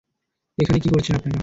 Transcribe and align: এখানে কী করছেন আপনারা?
এখানে 0.57 0.79
কী 0.79 0.89
করছেন 0.89 1.13
আপনারা? 1.15 1.39